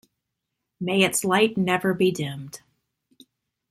[0.79, 2.61] May its light never be dimmed.